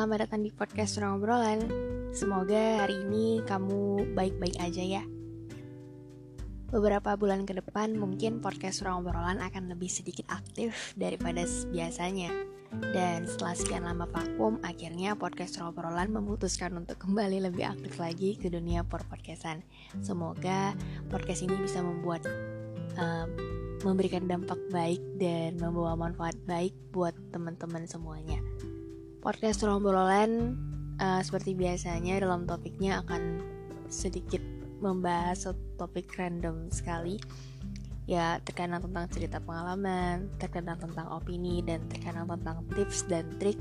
selamat 0.00 0.32
datang 0.32 0.40
di 0.40 0.48
podcast 0.48 0.96
Ruang 0.96 1.20
Obrolan. 1.20 1.60
Semoga 2.16 2.80
hari 2.80 3.04
ini 3.04 3.44
kamu 3.44 4.08
baik-baik 4.16 4.56
aja 4.56 4.80
ya. 4.80 5.04
Beberapa 6.72 7.20
bulan 7.20 7.44
ke 7.44 7.52
depan 7.52 8.00
mungkin 8.00 8.40
podcast 8.40 8.80
Ruang 8.80 9.04
Obrolan 9.04 9.44
akan 9.44 9.68
lebih 9.68 9.92
sedikit 9.92 10.24
aktif 10.32 10.96
daripada 10.96 11.44
biasanya. 11.44 12.32
Dan 12.96 13.28
setelah 13.28 13.52
sekian 13.52 13.84
lama 13.84 14.08
vakum, 14.08 14.56
akhirnya 14.64 15.20
podcast 15.20 15.60
Ruang 15.60 15.76
Obrolan 15.76 16.08
memutuskan 16.16 16.80
untuk 16.80 16.96
kembali 16.96 17.52
lebih 17.52 17.68
aktif 17.68 18.00
lagi 18.00 18.40
ke 18.40 18.48
dunia 18.48 18.80
per 18.88 19.04
podcastan. 19.04 19.60
Semoga 20.00 20.72
podcast 21.12 21.44
ini 21.44 21.60
bisa 21.60 21.84
membuat 21.84 22.24
uh, 22.96 23.28
memberikan 23.84 24.24
dampak 24.24 24.64
baik 24.72 25.04
dan 25.20 25.60
membawa 25.60 25.92
manfaat 25.92 26.40
baik 26.48 26.72
buat 26.88 27.12
teman-teman 27.36 27.84
semuanya. 27.84 28.40
Podcast 29.20 29.60
Rombololan 29.60 30.56
uh, 30.96 31.20
seperti 31.20 31.52
biasanya 31.52 32.24
dalam 32.24 32.48
topiknya 32.48 33.04
akan 33.04 33.44
sedikit 33.92 34.40
membahas 34.80 35.52
topik 35.76 36.08
random 36.16 36.72
sekali 36.72 37.20
ya 38.08 38.40
terkadang 38.40 38.80
tentang 38.80 39.04
cerita 39.12 39.36
pengalaman, 39.44 40.32
terkadang 40.40 40.80
tentang 40.80 41.04
opini 41.12 41.60
dan 41.60 41.84
terkadang 41.92 42.32
tentang 42.32 42.64
tips 42.72 43.04
dan 43.12 43.28
trik 43.36 43.60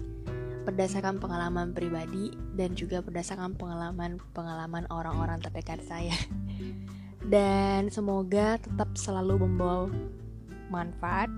berdasarkan 0.64 1.20
pengalaman 1.20 1.76
pribadi 1.76 2.32
dan 2.56 2.72
juga 2.72 3.04
berdasarkan 3.04 3.60
pengalaman-pengalaman 3.60 4.88
orang-orang 4.88 5.44
terdekat 5.44 5.84
saya. 5.84 6.16
Dan 7.30 7.94
semoga 7.94 8.58
tetap 8.58 8.90
selalu 8.98 9.46
membawa 9.46 9.86
manfaat 10.74 11.30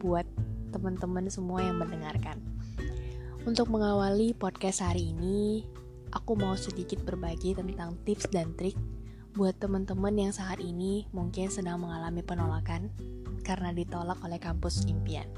buat 0.00 0.24
teman-teman 0.72 1.28
semua 1.28 1.60
yang 1.60 1.76
mendengarkan. 1.76 2.55
Untuk 3.46 3.70
mengawali 3.70 4.34
podcast 4.34 4.82
hari 4.82 5.14
ini, 5.14 5.62
aku 6.10 6.34
mau 6.34 6.58
sedikit 6.58 6.98
berbagi 7.06 7.54
tentang 7.54 7.94
tips 8.02 8.26
dan 8.34 8.50
trik 8.58 8.74
buat 9.38 9.54
teman-teman 9.62 10.18
yang 10.18 10.34
saat 10.34 10.58
ini 10.58 11.06
mungkin 11.14 11.46
sedang 11.46 11.78
mengalami 11.78 12.26
penolakan 12.26 12.90
karena 13.46 13.70
ditolak 13.70 14.18
oleh 14.26 14.42
kampus 14.42 14.90
impian. 14.90 15.30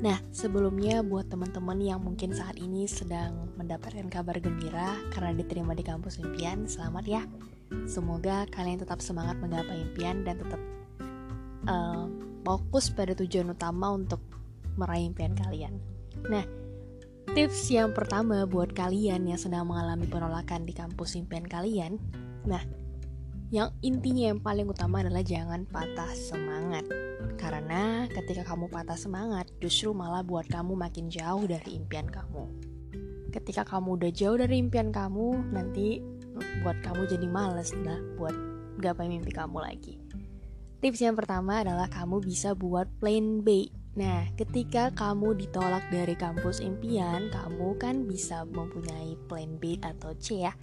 Nah, 0.00 0.24
sebelumnya 0.32 1.04
buat 1.04 1.28
teman-teman 1.28 1.84
yang 1.84 2.00
mungkin 2.00 2.32
saat 2.32 2.56
ini 2.56 2.88
sedang 2.88 3.52
mendapatkan 3.60 4.08
kabar 4.08 4.40
gembira 4.40 4.96
karena 5.12 5.36
diterima 5.36 5.76
di 5.76 5.84
kampus 5.84 6.16
impian, 6.16 6.64
selamat 6.64 7.04
ya. 7.04 7.22
Semoga 7.84 8.48
kalian 8.48 8.80
tetap 8.80 9.04
semangat 9.04 9.36
menggapai 9.36 9.84
impian 9.84 10.24
dan 10.24 10.40
tetap 10.40 10.60
uh, 11.68 12.08
fokus 12.40 12.88
pada 12.88 13.12
tujuan 13.12 13.52
utama 13.52 13.92
untuk 13.92 14.24
meraih 14.80 15.12
impian 15.12 15.36
kalian. 15.36 15.76
Nah, 16.32 16.61
Tips 17.30 17.70
yang 17.70 17.94
pertama 17.94 18.42
buat 18.50 18.74
kalian 18.74 19.30
yang 19.30 19.38
sedang 19.38 19.70
mengalami 19.70 20.10
penolakan 20.10 20.66
di 20.66 20.74
kampus 20.74 21.14
impian 21.14 21.46
kalian, 21.46 22.02
nah, 22.42 22.60
yang 23.54 23.70
intinya 23.86 24.34
yang 24.34 24.40
paling 24.42 24.66
utama 24.66 25.06
adalah 25.06 25.22
jangan 25.22 25.62
patah 25.70 26.10
semangat. 26.18 26.82
Karena 27.38 28.10
ketika 28.10 28.42
kamu 28.42 28.66
patah 28.66 28.98
semangat, 28.98 29.46
justru 29.62 29.94
malah 29.94 30.26
buat 30.26 30.50
kamu 30.50 30.74
makin 30.74 31.06
jauh 31.06 31.46
dari 31.46 31.78
impian 31.78 32.10
kamu. 32.10 32.50
Ketika 33.30 33.64
kamu 33.64 34.02
udah 34.02 34.10
jauh 34.10 34.36
dari 34.36 34.58
impian 34.58 34.90
kamu, 34.90 35.54
nanti 35.54 36.02
buat 36.66 36.80
kamu 36.82 37.06
jadi 37.06 37.26
males 37.30 37.70
lah 37.86 38.00
buat 38.18 38.34
gapai 38.82 39.06
mimpi 39.06 39.30
kamu 39.30 39.62
lagi. 39.62 40.00
Tips 40.82 40.98
yang 40.98 41.14
pertama 41.14 41.62
adalah 41.62 41.86
kamu 41.86 42.18
bisa 42.18 42.58
buat 42.58 42.90
plan 42.98 43.46
B 43.46 43.70
Nah, 43.92 44.24
ketika 44.40 44.88
kamu 44.96 45.36
ditolak 45.36 45.84
dari 45.92 46.16
kampus 46.16 46.64
impian, 46.64 47.28
kamu 47.28 47.76
kan 47.76 48.08
bisa 48.08 48.48
mempunyai 48.48 49.20
plan 49.28 49.60
B 49.60 49.76
atau 49.84 50.16
C 50.16 50.48
ya. 50.48 50.56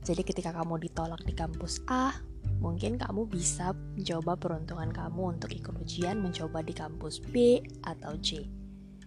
Jadi 0.00 0.24
ketika 0.24 0.56
kamu 0.56 0.80
ditolak 0.80 1.20
di 1.28 1.36
kampus 1.36 1.84
A, 1.84 2.16
mungkin 2.64 2.96
kamu 2.96 3.28
bisa 3.28 3.76
mencoba 3.76 4.40
peruntungan 4.40 4.88
kamu 4.88 5.36
untuk 5.36 5.52
ikut 5.52 5.84
ujian 5.84 6.24
mencoba 6.24 6.64
di 6.64 6.72
kampus 6.72 7.20
B 7.20 7.60
atau 7.84 8.16
C. 8.24 8.48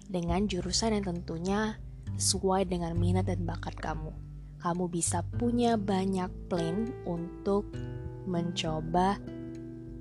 Dengan 0.06 0.46
jurusan 0.46 0.94
yang 0.94 1.06
tentunya 1.10 1.82
sesuai 2.22 2.70
dengan 2.70 2.94
minat 2.94 3.26
dan 3.26 3.50
bakat 3.50 3.74
kamu. 3.82 4.14
Kamu 4.62 4.86
bisa 4.94 5.26
punya 5.42 5.74
banyak 5.74 6.30
plan 6.54 6.94
untuk 7.10 7.66
mencoba 8.30 9.18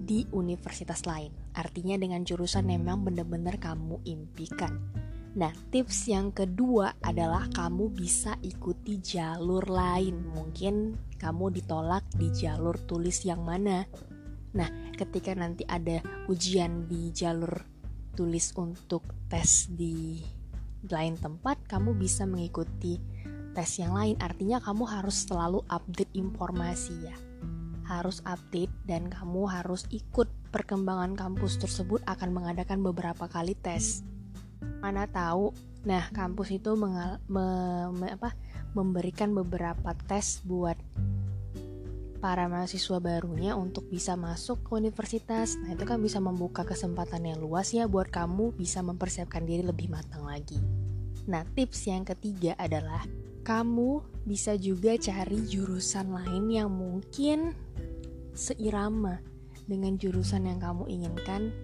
di 0.05 0.29
universitas 0.37 1.09
lain. 1.09 1.44
Artinya 1.55 1.95
dengan 1.95 2.27
jurusan 2.27 2.67
yang 2.67 2.83
memang 2.87 3.07
benar-benar 3.07 3.63
kamu 3.63 4.03
impikan. 4.03 4.83
Nah, 5.35 5.51
tips 5.71 6.11
yang 6.11 6.31
kedua 6.31 6.95
adalah 7.03 7.51
kamu 7.51 7.91
bisa 7.91 8.39
ikuti 8.43 9.03
jalur 9.03 9.67
lain. 9.67 10.31
Mungkin 10.31 10.95
kamu 11.19 11.55
ditolak 11.59 12.07
di 12.15 12.31
jalur 12.31 12.79
tulis 12.87 13.23
yang 13.27 13.43
mana. 13.43 13.83
Nah, 14.55 14.71
ketika 14.95 15.35
nanti 15.35 15.67
ada 15.67 15.99
ujian 16.31 16.87
di 16.87 17.11
jalur 17.11 17.67
tulis 18.15 18.55
untuk 18.55 19.03
tes 19.27 19.67
di 19.71 20.23
lain 20.87 21.19
tempat, 21.19 21.67
kamu 21.67 21.99
bisa 21.99 22.27
mengikuti 22.31 23.03
tes 23.55 23.71
yang 23.83 23.95
lain. 23.99 24.15
Artinya 24.23 24.63
kamu 24.63 24.87
harus 24.87 25.27
selalu 25.27 25.67
update 25.67 26.15
informasi 26.15 26.95
ya 27.11 27.34
harus 27.85 28.25
update 28.25 28.73
dan 28.89 29.13
kamu 29.13 29.49
harus 29.49 29.85
ikut 29.93 30.29
perkembangan 30.53 31.17
kampus 31.17 31.61
tersebut 31.61 32.01
akan 32.09 32.33
mengadakan 32.33 32.81
beberapa 32.81 33.29
kali 33.29 33.53
tes. 33.59 34.05
Mana 34.81 35.05
tahu, 35.09 35.53
nah 35.85 36.09
kampus 36.13 36.53
itu 36.53 36.73
mengal 36.77 37.21
me 37.29 37.47
me 37.93 38.17
apa, 38.17 38.33
memberikan 38.73 39.33
beberapa 39.33 39.93
tes 40.09 40.41
buat 40.45 40.77
para 42.25 42.49
mahasiswa 42.49 43.05
barunya 43.05 43.53
untuk 43.53 43.85
bisa 43.93 44.17
masuk 44.17 44.65
ke 44.65 44.81
universitas. 44.81 45.61
Nah, 45.61 45.77
itu 45.77 45.85
kan 45.85 46.01
bisa 46.01 46.25
membuka 46.25 46.65
kesempatan 46.65 47.29
yang 47.29 47.37
luas 47.37 47.77
ya 47.77 47.85
buat 47.85 48.09
kamu 48.09 48.57
bisa 48.57 48.81
mempersiapkan 48.81 49.45
diri 49.45 49.61
lebih 49.61 49.93
matang 49.93 50.25
lagi. 50.25 50.57
Nah, 51.29 51.45
tips 51.53 51.85
yang 51.85 52.09
ketiga 52.09 52.57
adalah 52.57 53.05
kamu 53.45 54.01
bisa 54.25 54.57
juga 54.57 54.97
cari 54.97 55.37
jurusan 55.45 56.17
lain 56.17 56.49
yang 56.49 56.73
mungkin 56.73 57.53
seirama 58.35 59.23
dengan 59.65 59.97
jurusan 59.97 60.51
yang 60.51 60.61
kamu 60.61 60.91
inginkan. 60.91 61.55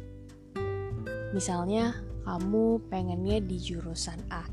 Misalnya, 1.31 1.95
kamu 2.25 2.91
pengennya 2.91 3.43
di 3.43 3.59
jurusan 3.59 4.19
A, 4.31 4.47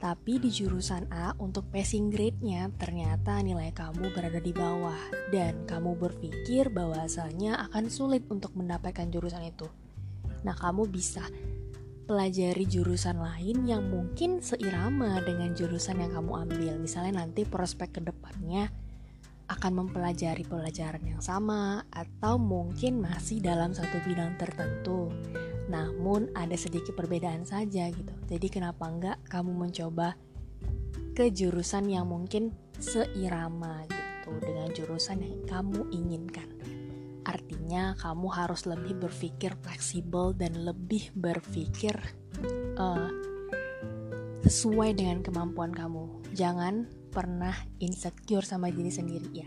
tapi 0.00 0.36
di 0.36 0.52
jurusan 0.52 1.08
A 1.08 1.32
untuk 1.40 1.68
passing 1.72 2.12
grade-nya 2.12 2.68
ternyata 2.76 3.40
nilai 3.40 3.72
kamu 3.72 4.12
berada 4.12 4.36
di 4.36 4.52
bawah 4.52 4.98
dan 5.32 5.64
kamu 5.64 5.96
berpikir 5.96 6.68
bahwasanya 6.68 7.56
akan 7.70 7.88
sulit 7.88 8.28
untuk 8.28 8.52
mendapatkan 8.52 9.08
jurusan 9.08 9.48
itu. 9.48 9.64
Nah, 10.44 10.52
kamu 10.52 10.84
bisa 10.92 11.24
pelajari 12.04 12.68
jurusan 12.68 13.16
lain 13.16 13.64
yang 13.64 13.88
mungkin 13.88 14.44
seirama 14.44 15.24
dengan 15.24 15.56
jurusan 15.56 16.04
yang 16.04 16.12
kamu 16.12 16.32
ambil. 16.44 16.74
Misalnya 16.76 17.24
nanti 17.24 17.48
prospek 17.48 17.96
ke 17.96 18.00
depannya 18.04 18.68
akan 19.48 19.84
mempelajari 19.84 20.44
pelajaran 20.48 21.04
yang 21.04 21.20
sama 21.20 21.84
atau 21.92 22.40
mungkin 22.40 23.04
masih 23.04 23.44
dalam 23.44 23.76
satu 23.76 24.00
bidang 24.04 24.40
tertentu. 24.40 25.12
Namun 25.68 26.32
ada 26.32 26.56
sedikit 26.56 26.96
perbedaan 26.96 27.44
saja 27.44 27.88
gitu. 27.92 28.14
Jadi 28.28 28.46
kenapa 28.48 28.88
enggak 28.88 29.18
kamu 29.28 29.52
mencoba 29.52 30.16
ke 31.14 31.30
jurusan 31.30 31.86
yang 31.92 32.10
mungkin 32.10 32.50
seirama 32.80 33.86
gitu 33.86 34.32
dengan 34.40 34.68
jurusan 34.72 35.22
yang 35.22 35.40
kamu 35.46 35.80
inginkan. 35.92 36.48
Artinya 37.24 37.96
kamu 37.96 38.28
harus 38.28 38.68
lebih 38.68 39.00
berpikir 39.00 39.56
fleksibel 39.64 40.36
dan 40.36 40.64
lebih 40.64 41.08
berpikir 41.16 41.96
uh, 42.76 43.08
sesuai 44.44 44.92
dengan 44.96 45.24
kemampuan 45.24 45.72
kamu. 45.72 46.23
Jangan 46.34 46.90
pernah 47.14 47.54
insecure 47.78 48.42
sama 48.42 48.66
diri 48.66 48.90
sendiri 48.90 49.30
ya. 49.30 49.46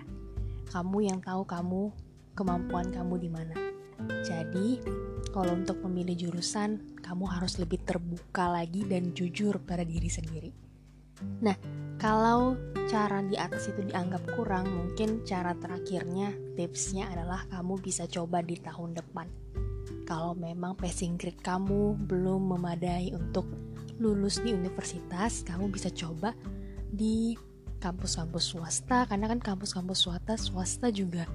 Kamu 0.71 1.03
yang 1.03 1.19
tahu 1.19 1.43
kamu 1.43 1.91
kemampuan 2.31 2.95
kamu 2.95 3.15
di 3.19 3.27
mana. 3.27 3.55
Jadi, 4.23 4.79
kalau 5.35 5.51
untuk 5.59 5.83
memilih 5.83 6.15
jurusan, 6.15 6.95
kamu 7.03 7.27
harus 7.27 7.59
lebih 7.59 7.83
terbuka 7.83 8.47
lagi 8.47 8.87
dan 8.87 9.11
jujur 9.11 9.59
pada 9.67 9.83
diri 9.83 10.07
sendiri. 10.07 10.51
Nah, 11.43 11.59
kalau 11.99 12.55
cara 12.87 13.19
di 13.19 13.35
atas 13.35 13.67
itu 13.67 13.83
dianggap 13.83 14.23
kurang, 14.39 14.71
mungkin 14.71 15.27
cara 15.27 15.51
terakhirnya, 15.59 16.31
tipsnya 16.55 17.11
adalah 17.11 17.43
kamu 17.51 17.83
bisa 17.83 18.07
coba 18.07 18.39
di 18.39 18.55
tahun 18.63 18.95
depan. 18.95 19.27
Kalau 20.07 20.39
memang 20.39 20.79
passing 20.79 21.19
grade 21.19 21.43
kamu 21.43 21.99
belum 22.07 22.47
memadai 22.55 23.11
untuk 23.11 23.43
lulus 23.99 24.39
di 24.39 24.55
universitas, 24.55 25.43
kamu 25.43 25.67
bisa 25.67 25.91
coba 25.91 26.31
di 26.91 27.37
kampus-kampus 27.77 28.57
swasta 28.57 29.05
karena 29.05 29.29
kan 29.29 29.39
kampus-kampus 29.39 30.07
swasta 30.07 30.33
swasta 30.35 30.89
juga 30.89 31.29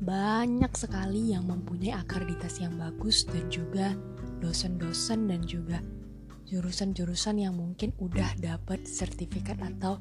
banyak 0.00 0.72
sekali 0.72 1.36
yang 1.36 1.44
mempunyai 1.44 1.92
akreditasi 1.92 2.64
yang 2.64 2.80
bagus 2.80 3.28
dan 3.28 3.44
juga 3.52 3.92
dosen-dosen 4.40 5.28
dan 5.28 5.44
juga 5.44 5.84
jurusan-jurusan 6.48 7.36
yang 7.36 7.54
mungkin 7.54 7.92
udah 8.00 8.32
dapat 8.40 8.82
sertifikat 8.88 9.60
atau 9.60 10.00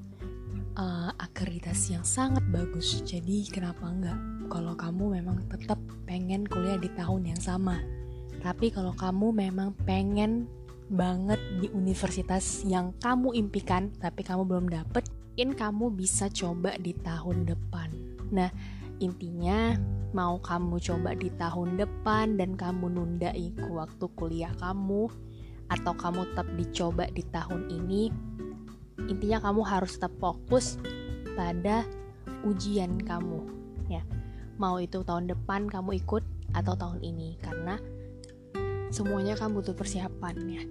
uh, 0.79 1.11
akreditasi 1.19 1.99
yang 1.99 2.07
sangat 2.07 2.41
bagus. 2.49 3.03
Jadi 3.03 3.45
kenapa 3.51 3.85
enggak? 3.85 4.17
Kalau 4.49 4.73
kamu 4.73 5.21
memang 5.21 5.45
tetap 5.51 5.77
pengen 6.09 6.47
kuliah 6.49 6.79
di 6.79 6.89
tahun 6.95 7.35
yang 7.35 7.41
sama. 7.43 7.77
Tapi 8.39 8.71
kalau 8.71 8.95
kamu 8.95 9.35
memang 9.35 9.75
pengen 9.83 10.47
banget 10.89 11.39
di 11.61 11.69
universitas 11.71 12.65
yang 12.65 12.91
kamu 12.97 13.37
impikan 13.37 13.93
tapi 14.01 14.25
kamu 14.25 14.43
belum 14.45 14.67
dapet, 14.67 15.05
mungkin 15.39 15.55
kamu 15.55 15.85
bisa 15.95 16.27
coba 16.27 16.75
di 16.75 16.91
tahun 16.99 17.47
depan. 17.47 17.89
Nah, 18.35 18.51
intinya 18.99 19.71
mau 20.11 20.35
kamu 20.41 20.81
coba 20.83 21.15
di 21.15 21.31
tahun 21.31 21.79
depan 21.79 22.35
dan 22.35 22.59
kamu 22.59 22.91
nunda 22.91 23.31
ke 23.31 23.69
waktu 23.71 24.05
kuliah 24.19 24.51
kamu 24.59 25.07
atau 25.69 25.93
kamu 25.95 26.27
tetap 26.33 26.47
dicoba 26.57 27.05
di 27.13 27.23
tahun 27.29 27.69
ini 27.69 28.11
intinya 29.07 29.39
kamu 29.39 29.61
harus 29.63 29.95
tetap 29.95 30.11
fokus 30.19 30.75
pada 31.37 31.85
ujian 32.43 32.99
kamu 32.99 33.45
ya 33.87 34.03
mau 34.57 34.81
itu 34.81 35.05
tahun 35.05 35.29
depan 35.29 35.69
kamu 35.69 36.03
ikut 36.03 36.25
atau 36.57 36.73
tahun 36.73 36.99
ini 37.05 37.37
karena 37.39 37.77
semuanya 38.89 39.37
kan 39.37 39.53
butuh 39.53 39.73
persiapan 39.73 40.35
ya 40.49 40.63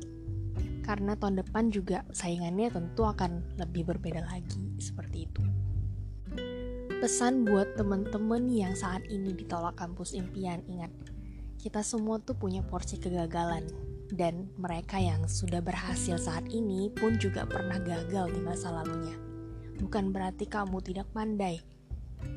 karena 0.82 1.14
tahun 1.18 1.44
depan 1.44 1.68
juga 1.68 2.04
saingannya 2.12 2.72
tentu 2.72 3.04
akan 3.04 3.56
lebih 3.60 3.88
berbeda 3.88 4.24
lagi 4.24 4.72
seperti 4.80 5.28
itu 5.28 5.42
Pesan 6.98 7.46
buat 7.46 7.78
temen-temen 7.78 8.50
yang 8.50 8.74
saat 8.74 9.06
ini 9.06 9.30
ditolak 9.30 9.78
kampus 9.78 10.18
impian, 10.18 10.66
ingat, 10.66 10.90
kita 11.62 11.78
semua 11.86 12.18
tuh 12.18 12.34
punya 12.34 12.58
porsi 12.66 12.98
kegagalan. 12.98 13.70
Dan 14.10 14.50
mereka 14.58 14.98
yang 14.98 15.30
sudah 15.30 15.62
berhasil 15.62 16.18
saat 16.18 16.50
ini 16.50 16.90
pun 16.90 17.14
juga 17.22 17.46
pernah 17.46 17.78
gagal 17.78 18.34
di 18.34 18.42
masa 18.42 18.74
lalunya. 18.74 19.14
Bukan 19.78 20.10
berarti 20.10 20.50
kamu 20.50 20.82
tidak 20.82 21.06
pandai. 21.14 21.62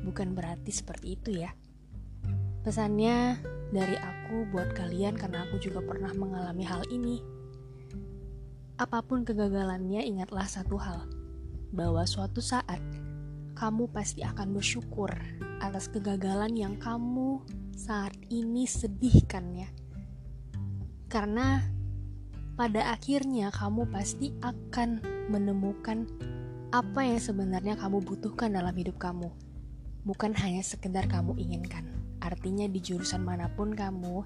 Bukan 0.06 0.30
berarti 0.38 0.70
seperti 0.70 1.18
itu 1.18 1.42
ya. 1.42 1.50
Pesannya 2.62 3.42
dari 3.72 3.96
aku 3.96 4.52
buat 4.52 4.76
kalian 4.76 5.16
karena 5.16 5.48
aku 5.48 5.56
juga 5.56 5.80
pernah 5.80 6.12
mengalami 6.12 6.62
hal 6.68 6.84
ini. 6.92 7.24
Apa 8.76 9.00
pun 9.00 9.24
kegagalannya, 9.24 10.04
ingatlah 10.04 10.44
satu 10.44 10.76
hal, 10.76 11.08
bahwa 11.72 12.04
suatu 12.04 12.44
saat 12.44 12.78
kamu 13.56 13.88
pasti 13.88 14.20
akan 14.20 14.52
bersyukur 14.52 15.08
atas 15.64 15.88
kegagalan 15.88 16.52
yang 16.52 16.74
kamu 16.76 17.40
saat 17.72 18.12
ini 18.28 18.68
sedihkan 18.68 19.56
ya. 19.56 19.68
Karena 21.08 21.64
pada 22.56 22.92
akhirnya 22.92 23.48
kamu 23.52 23.88
pasti 23.88 24.32
akan 24.44 25.00
menemukan 25.32 26.08
apa 26.72 27.04
yang 27.04 27.20
sebenarnya 27.20 27.76
kamu 27.76 28.00
butuhkan 28.04 28.52
dalam 28.52 28.72
hidup 28.72 28.96
kamu. 28.96 29.28
Bukan 30.08 30.32
hanya 30.40 30.64
sekedar 30.64 31.04
kamu 31.08 31.36
inginkan. 31.36 31.91
Artinya 32.22 32.70
di 32.70 32.78
jurusan 32.78 33.26
mana 33.26 33.50
pun 33.50 33.74
kamu, 33.74 34.22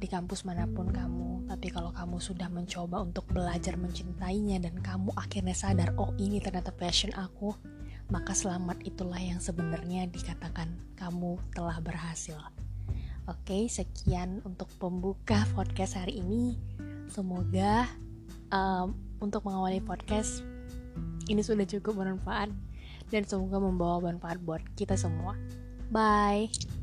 di 0.00 0.08
kampus 0.08 0.48
mana 0.48 0.64
pun 0.64 0.88
kamu, 0.88 1.44
tapi 1.52 1.68
kalau 1.68 1.92
kamu 1.92 2.16
sudah 2.16 2.48
mencoba 2.48 3.04
untuk 3.04 3.28
belajar 3.28 3.76
mencintainya 3.76 4.64
dan 4.64 4.80
kamu 4.80 5.12
akhirnya 5.12 5.52
sadar, 5.52 5.92
oh 6.00 6.16
ini 6.16 6.40
ternyata 6.40 6.72
passion 6.72 7.12
aku, 7.12 7.52
maka 8.08 8.32
selamat 8.32 8.80
itulah 8.88 9.20
yang 9.20 9.36
sebenarnya 9.36 10.08
dikatakan 10.08 10.72
kamu 10.96 11.36
telah 11.52 11.76
berhasil. 11.84 12.40
Oke, 13.28 13.68
sekian 13.68 14.40
untuk 14.48 14.72
pembuka 14.80 15.44
podcast 15.52 16.00
hari 16.00 16.24
ini. 16.24 16.56
Semoga 17.12 17.84
um, 18.48 18.96
untuk 19.20 19.44
mengawali 19.44 19.84
podcast 19.84 20.40
ini 21.28 21.44
sudah 21.44 21.68
cukup 21.68 22.00
bermanfaat 22.00 22.48
dan 23.12 23.22
semoga 23.28 23.60
membawa 23.60 24.00
manfaat 24.00 24.40
buat 24.40 24.64
kita 24.80 24.96
semua. 24.96 25.36
Bye. 25.92 26.77